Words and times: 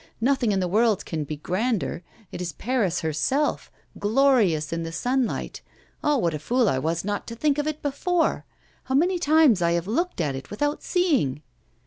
Nothing 0.19 0.51
in 0.51 0.59
the 0.59 0.67
world 0.67 1.05
can 1.05 1.25
be 1.25 1.37
grander; 1.37 2.01
it 2.31 2.41
is 2.41 2.53
Paris 2.53 3.01
herself, 3.01 3.71
glorious 3.99 4.73
in 4.73 4.81
the 4.81 4.91
sunlight. 4.91 5.61
Ah! 6.03 6.17
what 6.17 6.33
a 6.33 6.39
fool 6.39 6.67
I 6.67 6.79
was 6.79 7.05
not 7.05 7.27
to 7.27 7.35
think 7.35 7.59
of 7.59 7.67
it 7.67 7.83
before! 7.83 8.43
How 8.85 8.95
many 8.95 9.19
times 9.19 9.61
I 9.61 9.73
have 9.73 9.85
looked 9.85 10.19
at 10.19 10.33
it 10.35 10.49
without 10.49 10.81
seeing! 10.81 11.43